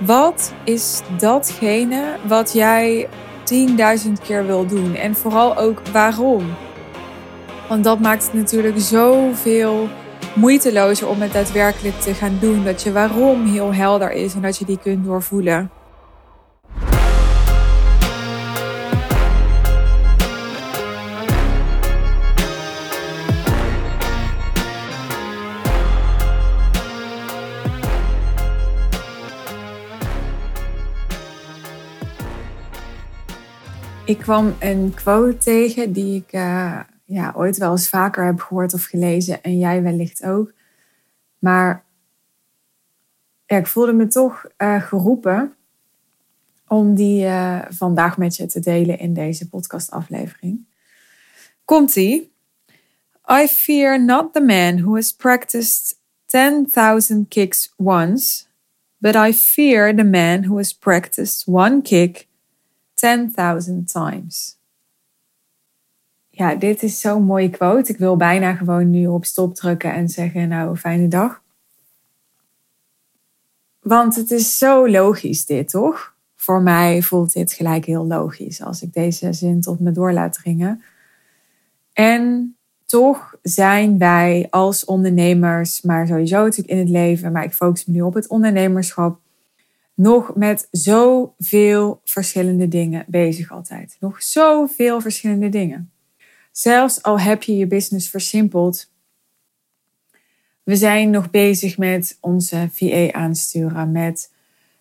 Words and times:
Wat 0.00 0.52
is 0.64 1.02
datgene 1.18 2.16
wat 2.26 2.52
jij 2.52 3.08
10.000 4.06 4.12
keer 4.22 4.46
wil 4.46 4.66
doen? 4.66 4.94
En 4.94 5.14
vooral 5.14 5.56
ook 5.56 5.82
waarom? 5.92 6.54
Want 7.68 7.84
dat 7.84 8.00
maakt 8.00 8.24
het 8.24 8.32
natuurlijk 8.32 8.78
zoveel 8.78 9.88
moeitelozer 10.34 11.08
om 11.08 11.20
het 11.20 11.32
daadwerkelijk 11.32 12.00
te 12.00 12.14
gaan 12.14 12.38
doen. 12.40 12.64
Dat 12.64 12.82
je 12.82 12.92
waarom 12.92 13.46
heel 13.46 13.74
helder 13.74 14.12
is 14.12 14.34
en 14.34 14.42
dat 14.42 14.56
je 14.56 14.64
die 14.64 14.78
kunt 14.78 15.04
doorvoelen. 15.04 15.70
Ik 34.10 34.18
kwam 34.18 34.54
een 34.58 34.94
quote 34.94 35.38
tegen 35.38 35.92
die 35.92 36.16
ik 36.16 36.32
uh, 36.32 36.80
ja, 37.04 37.32
ooit 37.36 37.56
wel 37.56 37.70
eens 37.70 37.88
vaker 37.88 38.24
heb 38.24 38.40
gehoord 38.40 38.74
of 38.74 38.84
gelezen. 38.84 39.42
En 39.42 39.58
jij 39.58 39.82
wellicht 39.82 40.24
ook. 40.24 40.52
Maar 41.38 41.84
ik 43.46 43.66
voelde 43.66 43.92
me 43.92 44.06
toch 44.06 44.46
uh, 44.58 44.82
geroepen 44.82 45.54
om 46.68 46.94
die 46.94 47.24
uh, 47.24 47.60
vandaag 47.68 48.18
met 48.18 48.36
je 48.36 48.46
te 48.46 48.60
delen 48.60 48.98
in 48.98 49.14
deze 49.14 49.48
podcastaflevering. 49.48 50.66
Komt-ie. 51.64 52.32
I 53.42 53.46
fear 53.46 54.04
not 54.04 54.32
the 54.32 54.40
man 54.40 54.78
who 54.78 54.94
has 54.94 55.12
practiced 55.12 55.98
10,000 56.26 57.28
kicks 57.28 57.72
once, 57.76 58.44
but 58.98 59.14
I 59.14 59.32
fear 59.32 59.96
the 59.96 60.04
man 60.04 60.44
who 60.44 60.56
has 60.56 60.74
practiced 60.74 61.46
one 61.46 61.82
kick 61.82 62.28
10.000 63.06 63.74
times. 63.84 64.58
Ja, 66.30 66.54
dit 66.54 66.82
is 66.82 67.00
zo'n 67.00 67.22
mooie 67.22 67.50
quote. 67.50 67.92
Ik 67.92 67.98
wil 67.98 68.16
bijna 68.16 68.54
gewoon 68.54 68.90
nu 68.90 69.06
op 69.06 69.24
stop 69.24 69.54
drukken 69.54 69.92
en 69.92 70.08
zeggen, 70.08 70.48
nou, 70.48 70.76
fijne 70.76 71.08
dag. 71.08 71.42
Want 73.80 74.16
het 74.16 74.30
is 74.30 74.58
zo 74.58 74.88
logisch 74.88 75.46
dit, 75.46 75.68
toch? 75.68 76.14
Voor 76.36 76.62
mij 76.62 77.02
voelt 77.02 77.32
dit 77.32 77.52
gelijk 77.52 77.84
heel 77.84 78.06
logisch 78.06 78.62
als 78.62 78.82
ik 78.82 78.92
deze 78.92 79.32
zin 79.32 79.60
tot 79.60 79.80
me 79.80 79.92
door 79.92 80.12
laat 80.12 80.32
dringen. 80.32 80.82
En 81.92 82.54
toch 82.86 83.34
zijn 83.42 83.98
wij 83.98 84.46
als 84.50 84.84
ondernemers, 84.84 85.82
maar 85.82 86.06
sowieso 86.06 86.42
natuurlijk 86.42 86.68
in 86.68 86.78
het 86.78 86.88
leven, 86.88 87.32
maar 87.32 87.44
ik 87.44 87.52
focus 87.52 87.84
me 87.84 87.92
nu 87.92 88.00
op 88.00 88.14
het 88.14 88.28
ondernemerschap, 88.28 89.20
nog 90.00 90.34
met 90.34 90.68
zoveel 90.70 92.00
verschillende 92.04 92.68
dingen 92.68 93.04
bezig 93.08 93.50
altijd. 93.50 93.96
Nog 94.00 94.22
zoveel 94.22 95.00
verschillende 95.00 95.48
dingen. 95.48 95.92
Zelfs 96.52 97.02
al 97.02 97.20
heb 97.20 97.42
je 97.42 97.56
je 97.56 97.66
business 97.66 98.10
versimpeld. 98.10 98.92
We 100.62 100.76
zijn 100.76 101.10
nog 101.10 101.30
bezig 101.30 101.78
met 101.78 102.18
onze 102.20 102.68
VA 102.72 103.12
aansturen, 103.12 103.92
met 103.92 104.32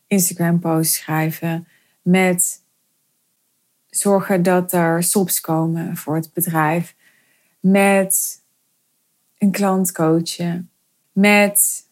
Instagram 0.07 0.59
posts 0.59 0.95
schrijven, 0.95 1.67
met 2.01 2.63
zorgen 3.89 4.43
dat 4.43 4.71
er 4.71 5.03
sops 5.03 5.41
komen 5.41 5.97
voor 5.97 6.15
het 6.15 6.33
bedrijf, 6.33 6.95
met 7.59 8.41
een 9.37 9.51
klant 9.51 9.91
coachen, 9.91 10.69
met 11.11 11.87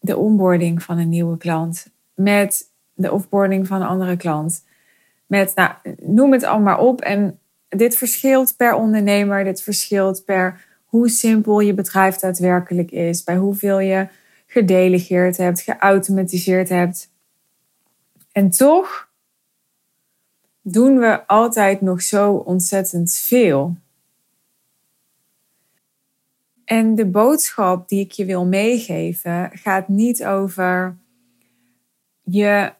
de 0.00 0.16
onboarding 0.16 0.82
van 0.82 0.98
een 0.98 1.08
nieuwe 1.08 1.36
klant, 1.36 1.94
met 2.16 2.70
de 2.94 3.12
offboarding 3.12 3.66
van 3.66 3.80
een 3.80 3.88
andere 3.88 4.16
klant. 4.16 4.64
Met, 5.26 5.54
nou, 5.54 5.70
noem 6.00 6.32
het 6.32 6.42
allemaal 6.42 6.86
op. 6.86 7.00
En 7.00 7.38
dit 7.68 7.96
verschilt 7.96 8.56
per 8.56 8.74
ondernemer. 8.74 9.44
Dit 9.44 9.62
verschilt 9.62 10.24
per 10.24 10.64
hoe 10.84 11.08
simpel 11.08 11.60
je 11.60 11.74
bedrijf 11.74 12.16
daadwerkelijk 12.16 12.90
is. 12.90 13.24
Bij 13.24 13.36
hoeveel 13.36 13.78
je 13.78 14.08
gedelegeerd 14.46 15.36
hebt, 15.36 15.60
geautomatiseerd 15.60 16.68
hebt. 16.68 17.10
En 18.32 18.50
toch 18.50 19.08
doen 20.62 20.98
we 20.98 21.26
altijd 21.26 21.80
nog 21.80 22.02
zo 22.02 22.32
ontzettend 22.32 23.14
veel. 23.14 23.76
En 26.64 26.94
de 26.94 27.06
boodschap 27.06 27.88
die 27.88 28.00
ik 28.00 28.12
je 28.12 28.24
wil 28.24 28.46
meegeven 28.46 29.50
gaat 29.52 29.88
niet 29.88 30.24
over 30.24 30.96
je 32.30 32.72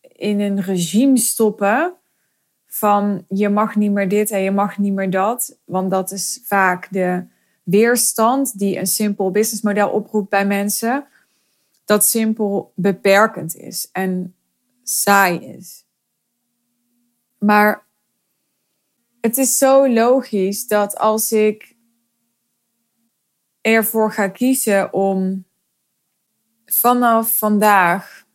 in 0.00 0.40
een 0.40 0.60
regime 0.60 1.16
stoppen 1.16 1.96
van 2.66 3.24
je 3.28 3.48
mag 3.48 3.76
niet 3.76 3.92
meer 3.92 4.08
dit 4.08 4.30
en 4.30 4.40
je 4.40 4.50
mag 4.50 4.78
niet 4.78 4.92
meer 4.92 5.10
dat. 5.10 5.58
Want 5.64 5.90
dat 5.90 6.10
is 6.10 6.40
vaak 6.44 6.88
de 6.90 7.26
weerstand 7.62 8.58
die 8.58 8.78
een 8.78 8.86
simpel 8.86 9.30
businessmodel 9.30 9.90
oproept 9.90 10.30
bij 10.30 10.46
mensen. 10.46 11.06
Dat 11.84 12.04
simpel 12.04 12.72
beperkend 12.74 13.56
is 13.56 13.88
en 13.92 14.34
saai 14.82 15.38
is. 15.38 15.86
Maar 17.38 17.86
het 19.20 19.36
is 19.36 19.58
zo 19.58 19.88
logisch 19.92 20.66
dat 20.66 20.98
als 20.98 21.32
ik 21.32 21.76
ervoor 23.60 24.12
ga 24.12 24.28
kiezen 24.28 24.92
om 24.92 25.46
vanaf 26.66 27.38
vandaag 27.38 28.26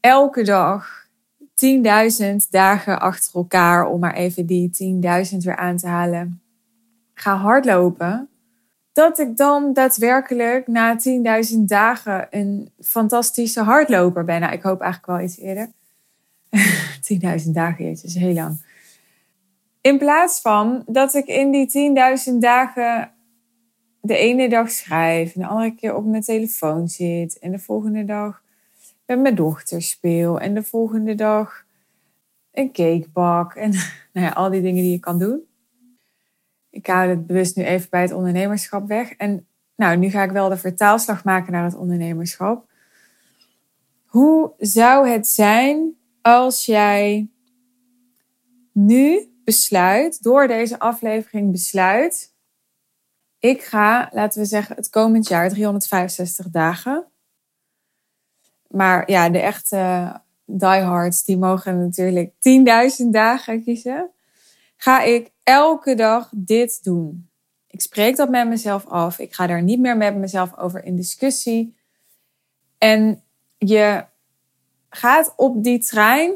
elke 0.00 0.42
dag 0.42 1.08
10.000 1.40 2.36
dagen 2.50 3.00
achter 3.00 3.34
elkaar, 3.34 3.86
om 3.86 4.00
maar 4.00 4.14
even 4.14 4.46
die 4.46 5.00
10.000 5.30 5.36
weer 5.36 5.56
aan 5.56 5.76
te 5.76 5.86
halen, 5.86 6.42
ga 7.14 7.36
hardlopen, 7.36 8.28
dat 8.92 9.18
ik 9.18 9.36
dan 9.36 9.72
daadwerkelijk 9.72 10.66
na 10.66 10.96
10.000 11.52 11.58
dagen 11.58 12.26
een 12.30 12.70
fantastische 12.80 13.60
hardloper 13.60 14.24
ben. 14.24 14.40
Nou, 14.40 14.52
ik 14.52 14.62
hoop 14.62 14.80
eigenlijk 14.80 15.12
wel 15.12 15.26
iets 15.26 15.38
eerder. 15.38 15.70
10.000 17.44 17.50
dagen, 17.50 17.84
is 17.84 18.14
heel 18.14 18.32
lang. 18.32 18.62
In 19.80 19.98
plaats 19.98 20.40
van 20.40 20.82
dat 20.86 21.14
ik 21.14 21.26
in 21.26 21.50
die 21.50 21.94
10.000 22.32 22.34
dagen 22.38 23.10
de 24.00 24.16
ene 24.16 24.48
dag 24.48 24.70
schrijf, 24.70 25.34
en 25.34 25.40
de 25.40 25.46
andere 25.46 25.74
keer 25.74 25.94
op 25.94 26.04
mijn 26.04 26.22
telefoon 26.22 26.88
zit 26.88 27.38
en 27.38 27.50
de 27.50 27.58
volgende 27.58 28.04
dag 28.04 28.42
met 29.10 29.20
mijn 29.20 29.34
dochter 29.34 29.82
speel 29.82 30.40
en 30.40 30.54
de 30.54 30.62
volgende 30.62 31.14
dag 31.14 31.64
een 32.52 32.72
cakebak 32.72 33.54
en 33.54 33.70
nou 34.12 34.26
ja, 34.26 34.28
al 34.28 34.50
die 34.50 34.62
dingen 34.62 34.82
die 34.82 34.92
je 34.92 34.98
kan 34.98 35.18
doen. 35.18 35.40
Ik 36.70 36.86
hou 36.86 37.08
het 37.08 37.26
bewust 37.26 37.56
nu 37.56 37.64
even 37.64 37.90
bij 37.90 38.02
het 38.02 38.12
ondernemerschap 38.12 38.88
weg. 38.88 39.10
En 39.10 39.46
nou, 39.76 39.96
nu 39.96 40.08
ga 40.08 40.22
ik 40.22 40.30
wel 40.30 40.48
de 40.48 40.56
vertaalslag 40.56 41.24
maken 41.24 41.52
naar 41.52 41.64
het 41.64 41.74
ondernemerschap. 41.74 42.70
Hoe 44.04 44.52
zou 44.58 45.08
het 45.08 45.28
zijn 45.28 45.94
als 46.22 46.66
jij 46.66 47.28
nu 48.72 49.32
besluit, 49.44 50.22
door 50.22 50.46
deze 50.46 50.78
aflevering 50.78 51.52
besluit, 51.52 52.34
ik 53.38 53.62
ga, 53.62 54.08
laten 54.12 54.40
we 54.40 54.46
zeggen, 54.46 54.76
het 54.76 54.90
komend 54.90 55.28
jaar 55.28 55.48
365 55.48 56.50
dagen 56.50 57.09
maar 58.70 59.10
ja, 59.10 59.28
de 59.28 59.38
echte 59.38 60.12
diehards, 60.44 61.24
die 61.24 61.38
mogen 61.38 61.78
natuurlijk 61.78 62.32
10.000 63.02 63.06
dagen 63.10 63.64
kiezen. 63.64 64.10
Ga 64.76 65.02
ik 65.02 65.30
elke 65.42 65.94
dag 65.94 66.28
dit 66.34 66.84
doen. 66.84 67.28
Ik 67.66 67.80
spreek 67.80 68.16
dat 68.16 68.30
met 68.30 68.48
mezelf 68.48 68.86
af. 68.86 69.18
Ik 69.18 69.34
ga 69.34 69.46
daar 69.46 69.62
niet 69.62 69.80
meer 69.80 69.96
met 69.96 70.16
mezelf 70.16 70.56
over 70.56 70.84
in 70.84 70.96
discussie. 70.96 71.76
En 72.78 73.22
je 73.58 74.04
gaat 74.88 75.32
op 75.36 75.62
die 75.64 75.78
trein 75.78 76.32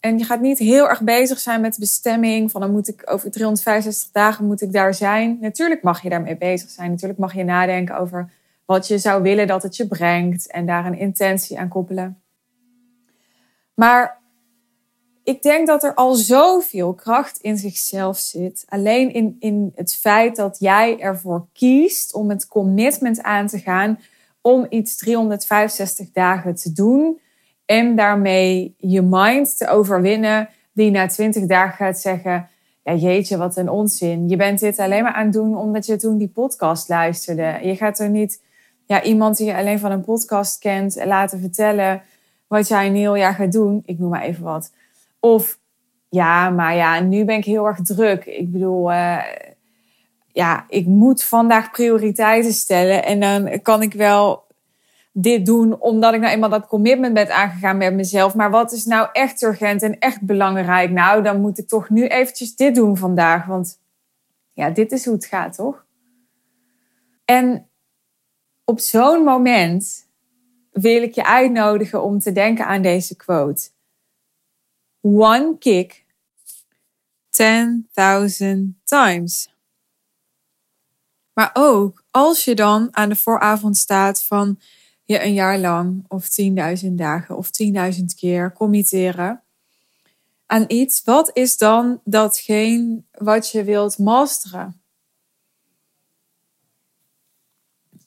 en 0.00 0.18
je 0.18 0.24
gaat 0.24 0.40
niet 0.40 0.58
heel 0.58 0.88
erg 0.88 1.02
bezig 1.02 1.38
zijn 1.38 1.60
met 1.60 1.74
de 1.74 1.80
bestemming 1.80 2.50
van 2.50 2.60
dan 2.60 2.70
moet 2.70 2.88
ik 2.88 3.02
over 3.04 3.30
365 3.30 4.10
dagen 4.10 4.46
moet 4.46 4.60
ik 4.60 4.72
daar 4.72 4.94
zijn. 4.94 5.38
Natuurlijk 5.40 5.82
mag 5.82 6.02
je 6.02 6.08
daarmee 6.08 6.36
bezig 6.36 6.70
zijn. 6.70 6.90
Natuurlijk 6.90 7.18
mag 7.18 7.34
je 7.34 7.44
nadenken 7.44 7.98
over 7.98 8.32
wat 8.66 8.88
je 8.88 8.98
zou 8.98 9.22
willen 9.22 9.46
dat 9.46 9.62
het 9.62 9.76
je 9.76 9.86
brengt 9.86 10.50
en 10.50 10.66
daar 10.66 10.86
een 10.86 10.98
intentie 10.98 11.58
aan 11.58 11.68
koppelen. 11.68 12.22
Maar 13.74 14.22
ik 15.24 15.42
denk 15.42 15.66
dat 15.66 15.84
er 15.84 15.94
al 15.94 16.14
zoveel 16.14 16.94
kracht 16.94 17.38
in 17.38 17.56
zichzelf 17.56 18.18
zit. 18.18 18.64
Alleen 18.68 19.12
in, 19.12 19.36
in 19.38 19.72
het 19.74 19.94
feit 19.94 20.36
dat 20.36 20.56
jij 20.58 21.00
ervoor 21.00 21.46
kiest 21.52 22.14
om 22.14 22.30
het 22.30 22.46
commitment 22.46 23.22
aan 23.22 23.46
te 23.46 23.58
gaan 23.58 23.98
om 24.40 24.66
iets 24.68 24.96
365 24.96 26.10
dagen 26.12 26.54
te 26.54 26.72
doen. 26.72 27.20
En 27.64 27.96
daarmee 27.96 28.74
je 28.78 29.02
mind 29.02 29.56
te 29.56 29.68
overwinnen, 29.68 30.48
die 30.72 30.90
na 30.90 31.06
20 31.06 31.46
dagen 31.46 31.76
gaat 31.76 32.00
zeggen: 32.00 32.48
Ja, 32.82 32.94
jeetje, 32.94 33.36
wat 33.36 33.56
een 33.56 33.68
onzin. 33.68 34.28
Je 34.28 34.36
bent 34.36 34.60
dit 34.60 34.78
alleen 34.78 35.02
maar 35.02 35.12
aan 35.12 35.24
het 35.24 35.32
doen 35.32 35.56
omdat 35.56 35.86
je 35.86 35.96
toen 35.96 36.18
die 36.18 36.28
podcast 36.28 36.88
luisterde. 36.88 37.58
Je 37.62 37.76
gaat 37.76 37.98
er 37.98 38.08
niet 38.08 38.42
ja, 38.86 39.02
iemand 39.02 39.36
die 39.36 39.46
je 39.46 39.56
alleen 39.56 39.78
van 39.78 39.90
een 39.90 40.04
podcast 40.04 40.58
kent 40.58 41.04
laten 41.04 41.40
vertellen 41.40 42.02
wat 42.46 42.68
jij 42.68 42.86
een 42.86 42.94
heel 42.94 43.16
jaar 43.16 43.34
gaat 43.34 43.52
doen. 43.52 43.82
Ik 43.84 43.98
noem 43.98 44.10
maar 44.10 44.22
even 44.22 44.44
wat. 44.44 44.72
Of 45.20 45.58
ja, 46.08 46.50
maar 46.50 46.74
ja, 46.74 47.00
nu 47.00 47.24
ben 47.24 47.36
ik 47.36 47.44
heel 47.44 47.66
erg 47.66 47.80
druk. 47.80 48.24
Ik 48.24 48.52
bedoel, 48.52 48.90
uh, 48.90 49.22
ja, 50.32 50.64
ik 50.68 50.86
moet 50.86 51.24
vandaag 51.24 51.70
prioriteiten 51.70 52.52
stellen. 52.52 53.04
En 53.04 53.20
dan 53.20 53.62
kan 53.62 53.82
ik 53.82 53.92
wel 53.92 54.44
dit 55.12 55.46
doen 55.46 55.80
omdat 55.80 56.14
ik 56.14 56.20
nou 56.20 56.32
eenmaal 56.32 56.48
dat 56.48 56.66
commitment 56.66 57.14
ben 57.14 57.34
aangegaan 57.34 57.76
met 57.76 57.94
mezelf. 57.94 58.34
Maar 58.34 58.50
wat 58.50 58.72
is 58.72 58.84
nou 58.84 59.08
echt 59.12 59.42
urgent 59.42 59.82
en 59.82 59.98
echt 59.98 60.20
belangrijk? 60.20 60.90
Nou, 60.90 61.22
dan 61.22 61.40
moet 61.40 61.58
ik 61.58 61.68
toch 61.68 61.90
nu 61.90 62.06
eventjes 62.06 62.56
dit 62.56 62.74
doen 62.74 62.96
vandaag. 62.96 63.46
Want 63.46 63.80
ja, 64.52 64.70
dit 64.70 64.92
is 64.92 65.04
hoe 65.04 65.14
het 65.14 65.26
gaat, 65.26 65.54
toch? 65.54 65.84
En 67.24 67.68
op 68.64 68.80
zo'n 68.80 69.24
moment 69.24 70.08
wil 70.70 71.02
ik 71.02 71.14
je 71.14 71.24
uitnodigen 71.24 72.02
om 72.02 72.18
te 72.18 72.32
denken 72.32 72.66
aan 72.66 72.82
deze 72.82 73.16
quote. 73.16 73.70
One 75.00 75.58
kick 75.58 76.04
10.000 77.42 77.46
times. 78.84 79.52
Maar 81.32 81.50
ook 81.52 82.04
als 82.10 82.44
je 82.44 82.54
dan 82.54 82.88
aan 82.90 83.08
de 83.08 83.16
vooravond 83.16 83.76
staat 83.76 84.24
van 84.24 84.60
je 85.04 85.24
een 85.24 85.34
jaar 85.34 85.58
lang 85.58 86.04
of 86.08 86.28
10.000 86.84 86.92
dagen 86.92 87.36
of 87.36 87.50
10.000 87.62 88.04
keer 88.16 88.52
committeren 88.52 89.44
aan 90.46 90.64
iets, 90.68 91.02
wat 91.04 91.30
is 91.32 91.56
dan 91.56 92.00
datgene 92.04 93.02
wat 93.10 93.50
je 93.50 93.64
wilt 93.64 93.98
masteren? 93.98 94.83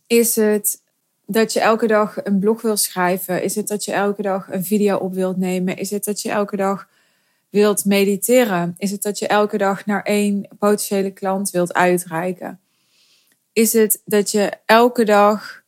Is 0.08 0.36
het 0.36 0.82
dat 1.26 1.54
je 1.54 1.60
elke 1.60 1.88
dag 1.88 2.26
een 2.26 2.40
blog 2.40 2.62
wil 2.62 2.78
schrijven? 2.78 3.44
Is 3.44 3.56
het 3.56 3.68
dat 3.68 3.86
je 3.86 3.92
elke 3.92 4.22
dag 4.22 4.52
een 4.52 4.66
video 4.66 4.98
op 4.98 5.14
wilt 5.14 5.38
nemen? 5.38 5.78
Is 5.78 5.90
het 5.90 6.04
dat 6.04 6.22
je 6.22 6.30
elke 6.30 6.56
dag 6.56 6.88
wilt 7.50 7.86
mediteren? 7.86 8.76
Is 8.78 8.92
het 8.92 9.02
dat 9.02 9.20
je 9.20 9.28
elke 9.28 9.58
dag 9.58 9.86
naar 9.86 10.04
één 10.04 10.48
potentiële 10.60 11.12
klant 11.12 11.50
wilt 11.50 11.74
uitreiken? 11.74 12.60
Is 13.54 13.74
het 13.74 14.02
dat 14.06 14.32
je 14.32 14.52
elke 14.66 15.06
dag 15.06 15.64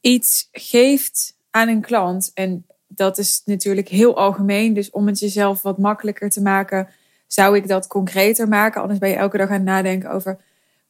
iets 0.00 0.48
geeft 0.52 1.36
aan 1.50 1.68
een 1.68 1.80
klant? 1.80 2.30
En 2.34 2.66
dat 2.86 3.18
is 3.18 3.42
natuurlijk 3.44 3.88
heel 3.88 4.16
algemeen. 4.16 4.74
Dus 4.74 4.90
om 4.90 5.06
het 5.06 5.18
jezelf 5.18 5.62
wat 5.62 5.78
makkelijker 5.78 6.30
te 6.30 6.42
maken, 6.42 6.88
zou 7.26 7.56
ik 7.56 7.68
dat 7.68 7.86
concreter 7.86 8.48
maken. 8.48 8.80
Anders 8.80 8.98
ben 8.98 9.08
je 9.08 9.16
elke 9.16 9.36
dag 9.36 9.48
aan 9.48 9.54
het 9.54 9.64
nadenken 9.64 10.10
over 10.10 10.38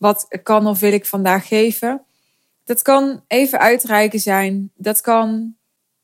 wat 0.00 0.26
kan 0.43 0.67
of 0.67 0.81
wil 0.81 0.93
ik 0.93 1.06
vandaag 1.06 1.49
geven. 1.49 2.02
Dat 2.64 2.82
kan 2.82 3.23
even 3.26 3.58
uitreiken 3.58 4.20
zijn. 4.20 4.70
Dat 4.75 5.00
kan 5.00 5.56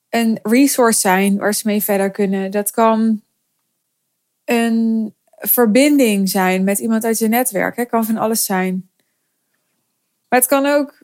een 0.08 0.38
resource 0.43 1.00
zijn 1.00 1.37
waar 1.37 1.54
ze 1.54 1.66
mee 1.66 1.82
verder 1.82 2.10
kunnen. 2.10 2.50
Dat 2.50 2.70
kan 2.70 3.22
een 4.44 5.14
verbinding 5.37 6.28
zijn 6.28 6.64
met 6.64 6.78
iemand 6.78 7.04
uit 7.04 7.19
je 7.19 7.28
netwerk. 7.28 7.76
Het 7.76 7.88
kan 7.88 8.04
van 8.04 8.16
alles 8.16 8.44
zijn. 8.44 8.90
Maar 10.28 10.38
het 10.38 10.49
kan 10.49 10.66
ook 10.66 11.02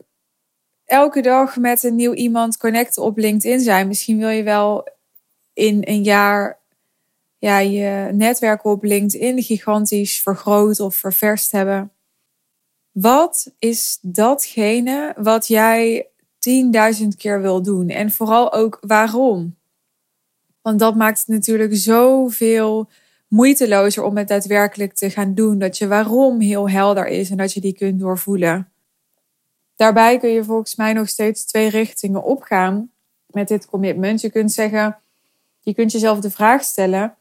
elke 0.85 1.21
dag 1.21 1.57
met 1.57 1.83
een 1.83 1.95
nieuw 1.95 2.13
iemand 2.13 2.57
connecten 2.57 3.03
op 3.03 3.17
LinkedIn 3.17 3.59
zijn. 3.59 3.87
Misschien 3.87 4.17
wil 4.17 4.29
je 4.29 4.43
wel 4.43 4.87
in 5.53 5.81
een 5.85 6.03
jaar 6.03 6.59
ja, 7.37 7.59
je 7.59 8.09
netwerk 8.11 8.65
op 8.65 8.83
LinkedIn 8.83 9.43
gigantisch 9.43 10.21
vergroot 10.21 10.79
of 10.79 10.95
ververst 10.95 11.51
hebben. 11.51 11.91
Wat 12.93 13.53
is 13.59 13.97
datgene 14.01 15.13
wat 15.17 15.47
jij 15.47 16.07
10.000 17.01 17.07
keer 17.17 17.41
wil 17.41 17.61
doen? 17.61 17.89
En 17.89 18.11
vooral 18.11 18.53
ook 18.53 18.77
waarom? 18.81 19.55
Want 20.61 20.79
dat 20.79 20.95
maakt 20.95 21.19
het 21.19 21.27
natuurlijk 21.27 21.75
zoveel 21.75 22.89
moeitelozer 23.27 24.03
om 24.03 24.17
het 24.17 24.27
daadwerkelijk 24.27 24.93
te 24.93 25.09
gaan 25.09 25.33
doen. 25.33 25.59
Dat 25.59 25.77
je 25.77 25.87
waarom 25.87 26.39
heel 26.39 26.69
helder 26.69 27.07
is 27.07 27.29
en 27.29 27.37
dat 27.37 27.53
je 27.53 27.61
die 27.61 27.73
kunt 27.73 27.99
doorvoelen. 27.99 28.71
Daarbij 29.75 30.17
kun 30.17 30.29
je 30.29 30.43
volgens 30.43 30.75
mij 30.75 30.93
nog 30.93 31.09
steeds 31.09 31.45
twee 31.45 31.69
richtingen 31.69 32.23
opgaan 32.23 32.91
met 33.27 33.47
dit 33.47 33.65
commitment. 33.65 34.21
Je 34.21 34.29
kunt 34.29 34.51
zeggen, 34.51 34.97
je 35.59 35.73
kunt 35.73 35.91
jezelf 35.91 36.19
de 36.19 36.31
vraag 36.31 36.63
stellen: 36.63 37.15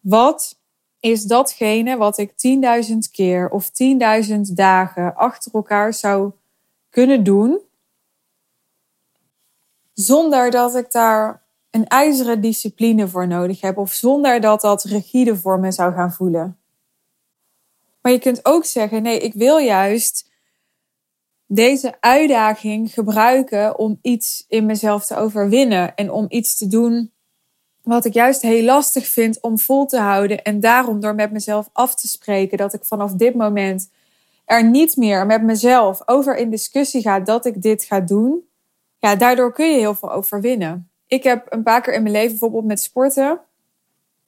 wat 0.00 0.58
is 1.00 1.22
datgene 1.22 1.96
wat 1.96 2.18
ik 2.18 2.30
10.000 2.90 2.96
keer 3.12 3.48
of 3.48 3.70
10.000 4.26 4.40
dagen 4.40 5.14
achter 5.14 5.52
elkaar 5.52 5.94
zou 5.94 6.32
kunnen 6.90 7.24
doen, 7.24 7.60
zonder 9.92 10.50
dat 10.50 10.74
ik 10.74 10.90
daar 10.90 11.42
een 11.70 11.86
ijzeren 11.86 12.40
discipline 12.40 13.08
voor 13.08 13.26
nodig 13.26 13.60
heb 13.60 13.76
of 13.78 13.92
zonder 13.92 14.40
dat 14.40 14.60
dat 14.60 14.84
rigide 14.84 15.36
voor 15.36 15.60
me 15.60 15.72
zou 15.72 15.94
gaan 15.94 16.12
voelen. 16.12 16.58
Maar 18.00 18.12
je 18.12 18.18
kunt 18.18 18.44
ook 18.44 18.64
zeggen: 18.64 19.02
nee, 19.02 19.18
ik 19.18 19.34
wil 19.34 19.58
juist 19.58 20.30
deze 21.46 22.00
uitdaging 22.00 22.92
gebruiken 22.92 23.78
om 23.78 23.98
iets 24.02 24.44
in 24.48 24.66
mezelf 24.66 25.06
te 25.06 25.16
overwinnen 25.16 25.94
en 25.94 26.10
om 26.10 26.26
iets 26.28 26.58
te 26.58 26.66
doen 26.66 27.12
wat 27.86 28.04
ik 28.04 28.12
juist 28.12 28.42
heel 28.42 28.64
lastig 28.64 29.06
vind 29.06 29.40
om 29.40 29.58
vol 29.58 29.86
te 29.86 29.98
houden. 29.98 30.42
En 30.42 30.60
daarom 30.60 31.00
door 31.00 31.14
met 31.14 31.32
mezelf 31.32 31.68
af 31.72 31.94
te 31.94 32.08
spreken 32.08 32.58
dat 32.58 32.72
ik 32.72 32.84
vanaf 32.84 33.12
dit 33.12 33.34
moment 33.34 33.90
er 34.44 34.64
niet 34.64 34.96
meer 34.96 35.26
met 35.26 35.42
mezelf 35.42 36.02
over 36.04 36.36
in 36.36 36.50
discussie 36.50 37.00
ga 37.00 37.20
dat 37.20 37.46
ik 37.46 37.62
dit 37.62 37.84
ga 37.84 38.00
doen. 38.00 38.48
Ja, 38.98 39.16
daardoor 39.16 39.52
kun 39.52 39.70
je 39.70 39.78
heel 39.78 39.94
veel 39.94 40.12
overwinnen. 40.12 40.90
Ik 41.06 41.22
heb 41.22 41.46
een 41.48 41.62
paar 41.62 41.80
keer 41.80 41.94
in 41.94 42.02
mijn 42.02 42.14
leven 42.14 42.30
bijvoorbeeld 42.30 42.64
met 42.64 42.80
sporten. 42.80 43.40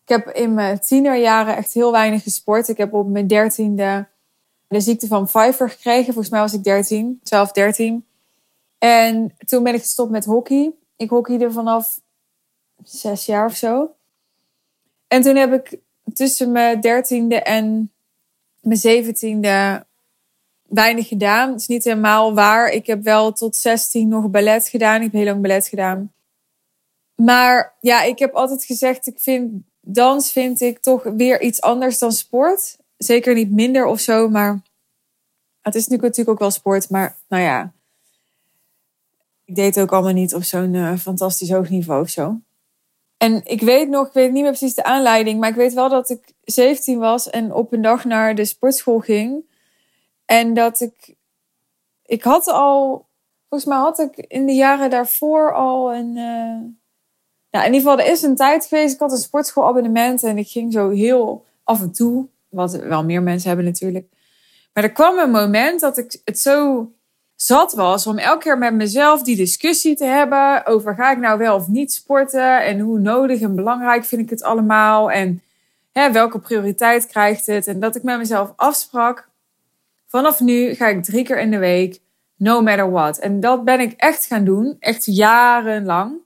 Ik 0.03 0.09
heb 0.09 0.29
in 0.29 0.55
mijn 0.55 0.81
tienerjaren 0.81 1.57
echt 1.57 1.73
heel 1.73 1.93
weinig 1.93 2.23
gesport. 2.23 2.69
Ik 2.69 2.77
heb 2.77 2.93
op 2.93 3.09
mijn 3.09 3.27
dertiende 3.27 4.07
de 4.69 4.81
ziekte 4.81 5.07
van 5.07 5.25
Pfeiffer 5.25 5.71
gekregen. 5.71 6.05
Volgens 6.05 6.31
mij 6.31 6.41
was 6.41 6.53
ik 6.53 6.65
13, 6.65 7.21
12, 7.23 7.53
13. 7.53 8.07
En 8.79 9.35
toen 9.47 9.63
ben 9.63 9.75
ik 9.75 9.81
gestopt 9.81 10.11
met 10.11 10.25
hockey. 10.25 10.73
Ik 10.97 11.11
hockeyde 11.11 11.53
vanaf 11.53 12.01
zes 12.85 13.27
jaar 13.27 13.47
of 13.47 13.57
zo. 13.57 13.95
En 15.09 15.23
toen 15.23 15.37
heb 15.37 15.53
ik 15.53 15.79
tussen 16.15 16.53
mijn 16.53 16.81
dertiende 16.81 17.43
en 17.43 17.93
mijn 18.61 18.79
zeventiende 18.79 19.87
weinig 20.63 21.09
gedaan. 21.09 21.51
Het 21.51 21.61
is 21.61 21.67
niet 21.67 21.85
helemaal 21.85 22.35
waar. 22.35 22.71
Ik 22.71 22.87
heb 22.87 23.03
wel 23.03 23.33
tot 23.33 23.57
16 23.57 24.09
nog 24.09 24.31
ballet 24.31 24.69
gedaan. 24.69 24.97
Ik 24.97 25.03
heb 25.03 25.13
heel 25.13 25.25
lang 25.25 25.43
ballet 25.43 25.67
gedaan. 25.67 26.13
Maar 27.15 27.77
ja, 27.81 28.03
ik 28.03 28.19
heb 28.19 28.35
altijd 28.35 28.65
gezegd, 28.65 29.07
ik 29.07 29.21
vind 29.21 29.63
dans 29.81 30.33
vind 30.33 30.61
ik 30.61 30.79
toch 30.79 31.03
weer 31.03 31.41
iets 31.41 31.61
anders 31.61 31.99
dan 31.99 32.13
sport. 32.13 32.77
Zeker 32.97 33.35
niet 33.35 33.51
minder 33.51 33.87
of 33.87 34.01
zo, 34.01 34.29
maar 34.29 34.63
het 35.63 35.75
is 35.75 35.87
natuurlijk 35.87 36.29
ook 36.29 36.39
wel 36.39 36.51
sport. 36.51 36.91
Maar 36.91 37.17
nou 37.29 37.43
ja, 37.43 37.73
ik 39.45 39.55
deed 39.55 39.75
het 39.75 39.85
ook 39.85 39.93
allemaal 39.93 40.13
niet 40.13 40.35
op 40.35 40.43
zo'n 40.43 40.75
uh, 40.75 40.97
fantastisch 40.97 41.51
hoog 41.51 41.69
niveau 41.69 42.03
of 42.03 42.09
zo. 42.09 42.41
En 43.19 43.41
ik 43.45 43.61
weet 43.61 43.89
nog, 43.89 44.07
ik 44.07 44.13
weet 44.13 44.33
niet 44.33 44.43
meer 44.43 44.51
precies 44.51 44.75
de 44.75 44.85
aanleiding, 44.85 45.41
maar 45.41 45.49
ik 45.49 45.55
weet 45.55 45.73
wel 45.73 45.89
dat 45.89 46.11
ik 46.11 46.33
17 46.45 46.99
was 46.99 47.31
en 47.31 47.53
op 47.53 47.73
een 47.73 47.83
dag 47.83 48.05
naar 48.05 48.35
de 48.35 48.45
sportschool 48.45 48.99
ging. 48.99 49.45
En 50.25 50.55
dat 50.55 50.81
ik, 50.81 51.15
ik 52.05 52.23
had 52.23 52.47
al, 52.47 53.07
volgens 53.49 53.71
mij 53.71 53.79
had 53.79 53.99
ik 53.99 54.17
in 54.17 54.47
de 54.47 54.53
jaren 54.53 54.91
daarvoor 54.91 55.55
al 55.55 55.95
een, 55.95 56.17
uh, 56.17 56.59
nou 57.51 57.67
in 57.67 57.73
ieder 57.73 57.91
geval, 57.91 57.99
er 57.99 58.13
is 58.13 58.23
een 58.23 58.37
tijd 58.37 58.65
geweest, 58.65 58.95
ik 58.95 59.01
had 59.01 59.13
een 59.13 59.19
sportschoolabonnement 59.19 60.23
en 60.23 60.39
ik 60.39 60.49
ging 60.49 60.73
zo 60.73 60.91
heel 60.91 61.45
af 61.65 61.81
en 61.81 61.93
toe, 61.93 62.27
wat 62.49 62.73
wel 62.73 63.05
meer 63.05 63.23
mensen 63.23 63.49
hebben 63.49 63.67
natuurlijk. 63.67 64.07
Maar 64.73 64.85
er 64.85 64.93
kwam 64.93 65.19
een 65.19 65.31
moment 65.31 65.81
dat 65.81 65.99
ik 65.99 66.21
het 66.25 66.41
zo 66.41 66.91
zat 67.41 67.73
was 67.73 68.07
om 68.07 68.19
elke 68.19 68.43
keer 68.43 68.59
met 68.59 68.75
mezelf 68.75 69.23
die 69.23 69.37
discussie 69.37 69.97
te 69.97 70.05
hebben 70.05 70.67
over 70.67 70.95
ga 70.95 71.11
ik 71.11 71.19
nou 71.19 71.39
wel 71.39 71.55
of 71.55 71.69
niet 71.69 71.93
sporten 71.93 72.65
en 72.65 72.81
hoe 72.81 72.99
nodig 72.99 73.41
en 73.41 73.55
belangrijk 73.55 74.05
vind 74.05 74.23
ik 74.23 74.31
het 74.31 74.43
allemaal 74.43 75.11
en 75.11 75.43
hè, 75.93 76.13
welke 76.13 76.39
prioriteit 76.39 77.07
krijgt 77.07 77.47
het. 77.47 77.67
En 77.67 77.81
dat 77.81 77.97
ik 77.97 78.03
met 78.03 78.19
mezelf 78.19 78.53
afsprak, 78.57 79.29
vanaf 80.07 80.41
nu 80.41 80.75
ga 80.75 80.87
ik 80.87 81.05
drie 81.05 81.25
keer 81.25 81.39
in 81.39 81.51
de 81.51 81.59
week, 81.59 82.01
no 82.37 82.63
matter 82.63 82.91
what. 82.91 83.19
En 83.19 83.41
dat 83.41 83.65
ben 83.65 83.81
ik 83.81 83.93
echt 83.97 84.27
gaan 84.27 84.45
doen, 84.45 84.77
echt 84.81 85.05
jarenlang. 85.05 86.17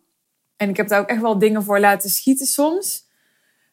En 0.57 0.69
ik 0.69 0.77
heb 0.77 0.89
daar 0.89 1.01
ook 1.01 1.09
echt 1.09 1.21
wel 1.21 1.39
dingen 1.39 1.63
voor 1.63 1.81
laten 1.81 2.11
schieten 2.11 2.47
soms, 2.47 3.07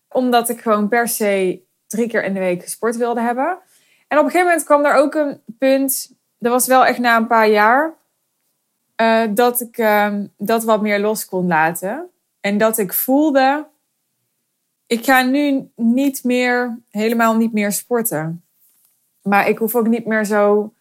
omdat 0.09 0.49
ik 0.49 0.61
gewoon 0.61 0.87
per 0.87 1.07
se 1.07 1.61
drie 1.87 2.07
keer 2.07 2.23
in 2.23 2.33
de 2.33 2.39
week 2.39 2.61
gesport 2.61 2.95
wilde 2.95 3.21
hebben. 3.21 3.57
En 4.07 4.17
op 4.17 4.23
een 4.23 4.31
gegeven 4.31 4.47
moment 4.47 4.65
kwam 4.65 4.85
er 4.85 4.93
ook 4.93 5.15
een 5.15 5.41
punt 5.57 6.17
dat 6.39 6.51
was 6.51 6.67
wel 6.67 6.85
echt 6.85 6.99
na 6.99 7.17
een 7.17 7.27
paar 7.27 7.49
jaar 7.49 7.93
uh, 9.01 9.23
dat 9.29 9.61
ik 9.61 9.77
uh, 9.77 10.15
dat 10.37 10.63
wat 10.63 10.81
meer 10.81 10.99
los 10.99 11.25
kon 11.25 11.47
laten. 11.47 12.09
En 12.39 12.57
dat 12.57 12.77
ik 12.77 12.93
voelde, 12.93 13.67
ik 14.87 15.05
ga 15.05 15.21
nu 15.21 15.69
niet 15.75 16.23
meer, 16.23 16.79
helemaal 16.89 17.35
niet 17.35 17.53
meer 17.53 17.71
sporten. 17.71 18.43
Maar 19.21 19.49
ik 19.49 19.57
hoef 19.57 19.75
ook 19.75 19.87
niet 19.87 20.05
meer 20.05 20.25
zo 20.25 20.73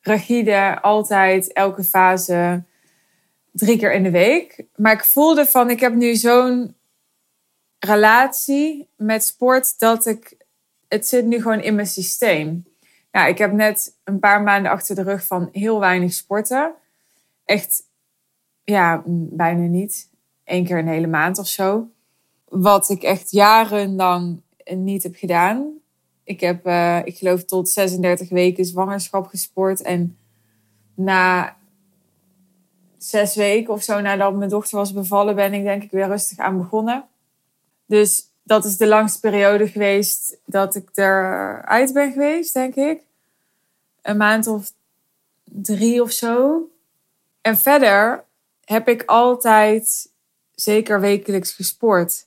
rigide, 0.00 0.80
altijd, 0.80 1.52
elke 1.52 1.84
fase 1.84 2.62
drie 3.52 3.78
keer 3.78 3.92
in 3.92 4.02
de 4.02 4.10
week. 4.10 4.64
Maar 4.76 4.92
ik 4.92 5.04
voelde 5.04 5.46
van, 5.46 5.70
ik 5.70 5.80
heb 5.80 5.94
nu 5.94 6.14
zo'n 6.14 6.76
relatie 7.78 8.88
met 8.96 9.24
sport 9.24 9.78
dat 9.78 10.06
ik, 10.06 10.36
het 10.88 11.06
zit 11.06 11.24
nu 11.24 11.40
gewoon 11.40 11.60
in 11.60 11.74
mijn 11.74 11.86
systeem. 11.86 12.64
Ja, 13.16 13.26
ik 13.26 13.38
heb 13.38 13.52
net 13.52 13.96
een 14.04 14.18
paar 14.18 14.42
maanden 14.42 14.70
achter 14.70 14.94
de 14.94 15.02
rug 15.02 15.26
van 15.26 15.48
heel 15.52 15.80
weinig 15.80 16.12
sporten. 16.12 16.74
Echt, 17.44 17.82
ja, 18.64 19.02
bijna 19.06 19.66
niet. 19.66 20.10
Eén 20.44 20.64
keer 20.64 20.78
een 20.78 20.88
hele 20.88 21.06
maand 21.06 21.38
of 21.38 21.46
zo. 21.46 21.88
Wat 22.48 22.88
ik 22.88 23.02
echt 23.02 23.30
jarenlang 23.30 24.42
niet 24.74 25.02
heb 25.02 25.14
gedaan. 25.16 25.78
Ik 26.24 26.40
heb, 26.40 26.66
uh, 26.66 26.98
ik 27.04 27.16
geloof, 27.16 27.44
tot 27.44 27.68
36 27.68 28.28
weken 28.28 28.64
zwangerschap 28.64 29.26
gesport. 29.26 29.82
En 29.82 30.18
na 30.94 31.56
zes 32.98 33.34
weken 33.34 33.72
of 33.72 33.82
zo 33.82 34.00
nadat 34.00 34.34
mijn 34.34 34.50
dochter 34.50 34.78
was 34.78 34.92
bevallen, 34.92 35.34
ben 35.34 35.54
ik 35.54 35.62
denk 35.62 35.82
ik 35.82 35.90
weer 35.90 36.06
rustig 36.06 36.38
aan 36.38 36.58
begonnen. 36.58 37.04
Dus 37.86 38.30
dat 38.42 38.64
is 38.64 38.76
de 38.76 38.86
langste 38.86 39.20
periode 39.20 39.68
geweest 39.68 40.38
dat 40.44 40.74
ik 40.74 40.88
eruit 40.94 41.92
ben 41.92 42.12
geweest, 42.12 42.54
denk 42.54 42.74
ik. 42.74 43.05
Een 44.06 44.16
maand 44.16 44.46
of 44.46 44.72
drie 45.44 46.02
of 46.02 46.12
zo. 46.12 46.62
En 47.40 47.58
verder 47.58 48.24
heb 48.64 48.88
ik 48.88 49.02
altijd 49.06 50.10
zeker 50.54 51.00
wekelijks 51.00 51.52
gesport. 51.52 52.26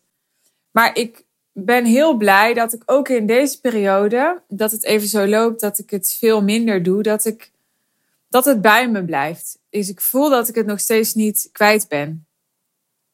Maar 0.72 0.96
ik 0.98 1.24
ben 1.52 1.86
heel 1.86 2.18
blij 2.18 2.54
dat 2.54 2.74
ik 2.74 2.84
ook 2.86 3.10
in 3.10 3.26
deze 3.26 3.60
periode, 3.60 4.42
dat 4.48 4.72
het 4.72 4.84
even 4.84 5.08
zo 5.08 5.28
loopt 5.28 5.60
dat 5.60 5.80
ik 5.80 5.90
het 5.90 6.16
veel 6.20 6.44
minder 6.44 6.84
doe, 6.84 7.04
dat, 7.04 7.26
ik, 7.26 7.52
dat 8.30 8.46
het 8.46 8.62
bij 8.62 8.90
me 8.90 9.06
blijft. 9.06 9.60
Dus 9.70 9.90
ik 9.90 10.02
voel 10.02 10.30
dat 10.30 10.48
ik 10.48 10.56
het 10.56 10.66
nog 10.66 10.80
steeds 10.80 11.14
niet 11.14 11.50
kwijt 11.52 11.88
ben. 11.88 12.26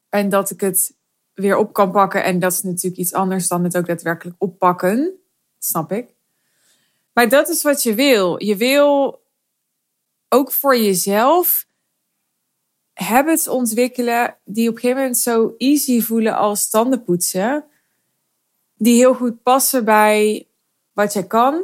En 0.09 0.29
dat 0.29 0.49
ik 0.49 0.61
het 0.61 0.93
weer 1.33 1.57
op 1.57 1.73
kan 1.73 1.91
pakken. 1.91 2.23
En 2.23 2.39
dat 2.39 2.51
is 2.51 2.61
natuurlijk 2.61 3.01
iets 3.01 3.13
anders 3.13 3.47
dan 3.47 3.63
het 3.63 3.77
ook 3.77 3.87
daadwerkelijk 3.87 4.35
oppakken. 4.39 5.13
snap 5.59 5.91
ik. 5.91 6.14
Maar 7.15 7.29
dat 7.29 7.49
is 7.49 7.61
wat 7.61 7.83
je 7.83 7.93
wil. 7.93 8.43
Je 8.43 8.55
wil 8.55 9.21
ook 10.29 10.51
voor 10.51 10.77
jezelf 10.77 11.67
habits 12.93 13.47
ontwikkelen 13.47 14.37
die 14.43 14.69
op 14.69 14.75
een 14.75 14.79
gegeven 14.79 15.01
moment 15.01 15.17
zo 15.17 15.53
easy 15.57 16.01
voelen 16.01 16.35
als 16.35 16.69
tandenpoetsen. 16.69 17.65
Die 18.77 18.95
heel 18.95 19.13
goed 19.13 19.43
passen 19.43 19.85
bij 19.85 20.47
wat 20.93 21.13
jij 21.13 21.27
kan 21.27 21.63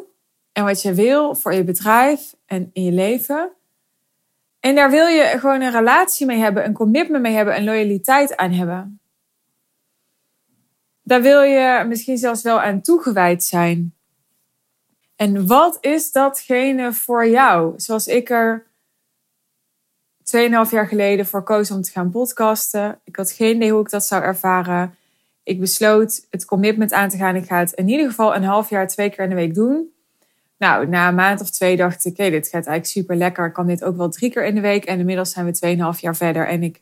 en 0.51 0.63
wat 0.63 0.81
je 0.81 0.93
wil 0.93 1.35
voor 1.35 1.53
je 1.53 1.63
bedrijf 1.63 2.35
en 2.45 2.69
in 2.73 2.83
je 2.83 2.91
leven. 2.91 3.51
En 4.59 4.75
daar 4.75 4.89
wil 4.89 5.07
je 5.07 5.39
gewoon 5.39 5.61
een 5.61 5.71
relatie 5.71 6.25
mee 6.25 6.37
hebben, 6.37 6.65
een 6.65 6.73
commitment 6.73 7.23
mee 7.23 7.33
hebben, 7.33 7.55
een 7.55 7.63
loyaliteit 7.63 8.37
aan 8.37 8.51
hebben. 8.51 8.99
Daar 11.01 11.21
wil 11.21 11.41
je 11.41 11.85
misschien 11.87 12.17
zelfs 12.17 12.41
wel 12.41 12.61
aan 12.61 12.81
toegewijd 12.81 13.43
zijn. 13.43 13.95
En 15.21 15.47
wat 15.47 15.77
is 15.81 16.11
datgene 16.11 16.93
voor 16.93 17.27
jou? 17.27 17.73
Zoals 17.77 18.07
ik 18.07 18.29
er 18.29 18.65
2,5 20.23 20.71
jaar 20.71 20.87
geleden 20.87 21.25
voor 21.25 21.43
koos 21.43 21.71
om 21.71 21.81
te 21.81 21.91
gaan 21.91 22.11
podcasten. 22.11 22.99
Ik 23.03 23.15
had 23.15 23.31
geen 23.31 23.55
idee 23.55 23.71
hoe 23.71 23.81
ik 23.81 23.89
dat 23.89 24.05
zou 24.05 24.23
ervaren. 24.23 24.95
Ik 25.43 25.59
besloot 25.59 26.27
het 26.29 26.45
commitment 26.45 26.91
aan 26.91 27.09
te 27.09 27.17
gaan. 27.17 27.35
Ik 27.35 27.45
ga 27.45 27.59
het 27.59 27.71
in 27.71 27.87
ieder 27.87 28.07
geval 28.07 28.35
een 28.35 28.43
half 28.43 28.69
jaar, 28.69 28.87
twee 28.87 29.09
keer 29.09 29.23
in 29.23 29.29
de 29.29 29.35
week 29.35 29.53
doen. 29.53 29.93
Nou, 30.57 30.87
na 30.87 31.07
een 31.07 31.15
maand 31.15 31.41
of 31.41 31.49
twee 31.49 31.77
dacht 31.77 32.05
ik, 32.05 32.11
oké, 32.11 32.29
dit 32.29 32.45
gaat 32.45 32.53
eigenlijk 32.53 32.85
super 32.85 33.15
lekker. 33.15 33.45
Ik 33.45 33.53
kan 33.53 33.67
dit 33.67 33.83
ook 33.83 33.97
wel 33.97 34.09
drie 34.09 34.31
keer 34.31 34.45
in 34.45 34.55
de 34.55 34.61
week. 34.61 34.85
En 34.85 34.99
inmiddels 34.99 35.31
zijn 35.31 35.45
we 35.45 35.93
2,5 35.95 35.99
jaar 35.99 36.15
verder. 36.15 36.47
En 36.47 36.63
ik 36.63 36.81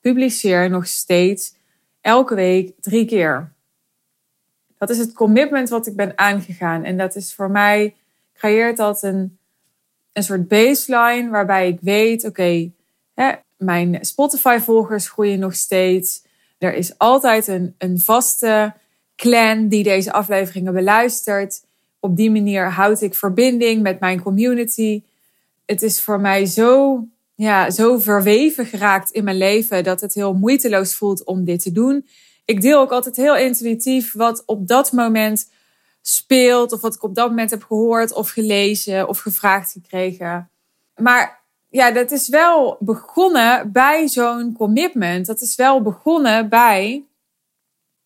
publiceer 0.00 0.70
nog 0.70 0.86
steeds 0.86 1.54
elke 2.00 2.34
week 2.34 2.72
drie 2.80 3.04
keer. 3.04 3.52
Dat 4.78 4.90
is 4.90 4.98
het 4.98 5.12
commitment 5.12 5.68
wat 5.68 5.86
ik 5.86 5.96
ben 5.96 6.12
aangegaan. 6.18 6.84
En 6.84 6.96
dat 6.96 7.16
is 7.16 7.34
voor 7.34 7.50
mij, 7.50 7.94
creëert 8.34 8.76
dat 8.76 9.02
een, 9.02 9.38
een 10.12 10.22
soort 10.22 10.48
baseline 10.48 11.30
waarbij 11.30 11.68
ik 11.68 11.78
weet, 11.80 12.24
oké, 12.24 12.70
mijn 13.56 13.98
Spotify-volgers 14.00 15.08
groeien 15.08 15.38
nog 15.38 15.54
steeds. 15.54 16.24
Er 16.58 16.74
is 16.74 16.98
altijd 16.98 17.46
een, 17.46 17.74
een 17.78 18.00
vaste 18.00 18.74
clan 19.16 19.68
die 19.68 19.82
deze 19.82 20.12
afleveringen 20.12 20.72
beluistert. 20.72 21.64
Op 22.00 22.16
die 22.16 22.30
manier 22.30 22.70
houd 22.70 23.00
ik 23.00 23.14
verbinding 23.14 23.82
met 23.82 24.00
mijn 24.00 24.22
community. 24.22 25.02
Het 25.66 25.82
is 25.82 26.00
voor 26.00 26.20
mij 26.20 26.46
zo, 26.46 27.04
ja, 27.34 27.70
zo 27.70 27.98
verweven 27.98 28.66
geraakt 28.66 29.10
in 29.10 29.24
mijn 29.24 29.36
leven 29.36 29.84
dat 29.84 30.00
het 30.00 30.14
heel 30.14 30.34
moeiteloos 30.34 30.94
voelt 30.94 31.24
om 31.24 31.44
dit 31.44 31.62
te 31.62 31.72
doen 31.72 32.06
ik 32.48 32.60
deel 32.60 32.80
ook 32.80 32.90
altijd 32.90 33.16
heel 33.16 33.36
intuïtief 33.36 34.12
wat 34.12 34.42
op 34.46 34.68
dat 34.68 34.92
moment 34.92 35.50
speelt. 36.02 36.72
Of 36.72 36.80
wat 36.80 36.94
ik 36.94 37.02
op 37.02 37.14
dat 37.14 37.28
moment 37.28 37.50
heb 37.50 37.62
gehoord 37.62 38.12
of 38.12 38.30
gelezen 38.30 39.08
of 39.08 39.18
gevraagd 39.18 39.72
gekregen. 39.72 40.50
Maar 40.96 41.44
ja, 41.68 41.90
dat 41.90 42.10
is 42.10 42.28
wel 42.28 42.76
begonnen 42.80 43.72
bij 43.72 44.08
zo'n 44.08 44.52
commitment. 44.52 45.26
Dat 45.26 45.40
is 45.40 45.54
wel 45.54 45.82
begonnen 45.82 46.48
bij 46.48 47.04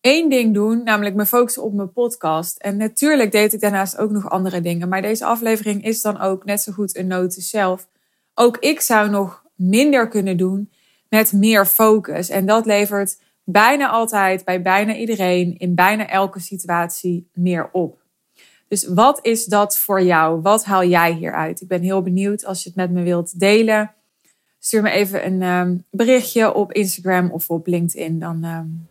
één 0.01 0.29
ding 0.29 0.53
doen, 0.53 0.83
namelijk 0.83 1.15
me 1.15 1.25
focussen 1.25 1.63
op 1.63 1.73
mijn 1.73 1.93
podcast. 1.93 2.57
En 2.57 2.77
natuurlijk 2.77 3.31
deed 3.31 3.53
ik 3.53 3.61
daarnaast 3.61 3.97
ook 3.97 4.11
nog 4.11 4.29
andere 4.29 4.61
dingen. 4.61 4.89
Maar 4.89 5.01
deze 5.01 5.25
aflevering 5.25 5.85
is 5.85 6.01
dan 6.01 6.19
ook 6.19 6.45
net 6.45 6.61
zo 6.61 6.71
goed 6.71 6.97
een 6.97 7.07
note 7.07 7.41
zelf. 7.41 7.87
Ook 8.33 8.57
ik 8.57 8.81
zou 8.81 9.09
nog 9.09 9.43
minder 9.55 10.07
kunnen 10.07 10.37
doen 10.37 10.71
met 11.09 11.33
meer 11.33 11.65
focus. 11.65 12.29
En 12.29 12.45
dat 12.45 12.65
levert 12.65 13.17
bijna 13.43 13.89
altijd, 13.89 14.45
bij 14.45 14.61
bijna 14.61 14.95
iedereen, 14.95 15.57
in 15.57 15.75
bijna 15.75 16.07
elke 16.07 16.39
situatie 16.39 17.29
meer 17.33 17.69
op. 17.71 18.01
Dus 18.67 18.87
wat 18.87 19.19
is 19.21 19.45
dat 19.45 19.77
voor 19.77 20.01
jou? 20.01 20.41
Wat 20.41 20.65
haal 20.65 20.83
jij 20.83 21.11
hieruit? 21.11 21.61
Ik 21.61 21.67
ben 21.67 21.81
heel 21.81 22.01
benieuwd 22.01 22.45
als 22.45 22.63
je 22.63 22.69
het 22.69 22.77
met 22.77 22.91
me 22.91 23.01
wilt 23.03 23.39
delen. 23.39 23.93
Stuur 24.59 24.81
me 24.81 24.89
even 24.89 25.25
een 25.25 25.41
ehm, 25.41 25.77
berichtje 25.89 26.53
op 26.53 26.71
Instagram 26.71 27.31
of 27.31 27.49
op 27.49 27.67
LinkedIn. 27.67 28.19
Dan 28.19 28.43
um, 28.43 28.87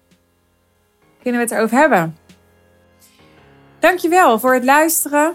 kunnen 1.22 1.40
we 1.40 1.46
het 1.46 1.50
erover 1.50 1.78
hebben. 1.78 2.16
Dankjewel 3.78 4.38
voor 4.38 4.54
het 4.54 4.64
luisteren. 4.64 5.34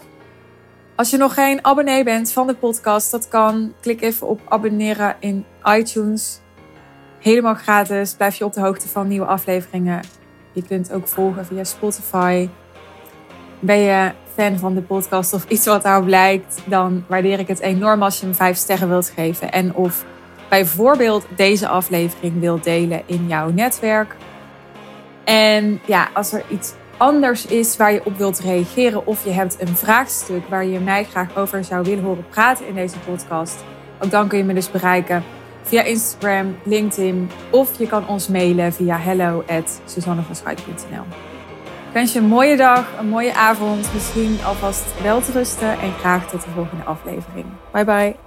Als 0.95 1.09
je 1.09 1.17
nog 1.17 1.33
geen 1.33 1.65
abonnee 1.65 2.03
bent 2.03 2.31
van 2.31 2.47
de 2.47 2.55
podcast, 2.55 3.11
dat 3.11 3.27
kan. 3.27 3.73
Klik 3.81 4.01
even 4.01 4.27
op 4.27 4.41
abonneren 4.49 5.15
in 5.19 5.45
iTunes. 5.63 6.39
Helemaal 7.27 7.55
gratis. 7.55 8.13
Blijf 8.13 8.35
je 8.35 8.45
op 8.45 8.53
de 8.53 8.59
hoogte 8.59 8.87
van 8.87 9.07
nieuwe 9.07 9.25
afleveringen. 9.25 10.01
Je 10.51 10.63
kunt 10.63 10.91
ook 10.91 11.07
volgen 11.07 11.45
via 11.45 11.63
Spotify. 11.63 12.49
Ben 13.59 13.77
je 13.77 14.11
fan 14.33 14.57
van 14.57 14.73
de 14.73 14.81
podcast 14.81 15.33
of 15.33 15.45
iets 15.47 15.65
wat 15.65 15.83
daarop 15.83 16.07
lijkt, 16.07 16.61
dan 16.65 17.05
waardeer 17.07 17.39
ik 17.39 17.47
het 17.47 17.59
enorm 17.59 18.03
als 18.03 18.19
je 18.19 18.25
hem 18.25 18.35
5 18.35 18.57
sterren 18.57 18.89
wilt 18.89 19.09
geven. 19.09 19.51
En 19.51 19.75
of 19.75 20.05
bijvoorbeeld 20.49 21.25
deze 21.35 21.67
aflevering 21.67 22.39
wilt 22.39 22.63
delen 22.63 23.01
in 23.05 23.27
jouw 23.27 23.49
netwerk. 23.49 24.15
En 25.23 25.79
ja, 25.85 26.09
als 26.13 26.33
er 26.33 26.43
iets 26.49 26.73
anders 26.97 27.45
is 27.45 27.77
waar 27.77 27.93
je 27.93 28.05
op 28.05 28.17
wilt 28.17 28.39
reageren 28.39 29.07
of 29.07 29.23
je 29.23 29.31
hebt 29.31 29.61
een 29.61 29.77
vraagstuk 29.77 30.47
waar 30.49 30.65
je 30.65 30.79
mij 30.79 31.03
graag 31.03 31.37
over 31.37 31.63
zou 31.63 31.83
willen 31.83 32.03
horen 32.03 32.27
praten 32.29 32.67
in 32.67 32.75
deze 32.75 32.99
podcast, 32.99 33.63
ook 33.99 34.11
dan 34.11 34.27
kun 34.27 34.37
je 34.37 34.43
me 34.43 34.53
dus 34.53 34.71
bereiken 34.71 35.23
via 35.67 35.83
Instagram, 35.83 36.55
LinkedIn 36.63 37.29
of 37.49 37.77
je 37.77 37.87
kan 37.87 38.07
ons 38.07 38.27
mailen 38.27 38.73
via 38.73 38.97
hello 38.97 39.43
at 39.47 39.81
Ik 41.87 41.93
wens 41.93 42.13
je 42.13 42.19
een 42.19 42.25
mooie 42.25 42.57
dag, 42.57 42.85
een 42.99 43.07
mooie 43.07 43.33
avond, 43.33 43.93
misschien 43.93 44.37
alvast 44.45 45.01
wel 45.01 45.21
te 45.21 45.31
rusten 45.31 45.79
en 45.79 45.91
graag 45.91 46.29
tot 46.29 46.43
de 46.43 46.49
volgende 46.49 46.83
aflevering. 46.83 47.45
Bye 47.71 47.85
bye. 47.85 48.26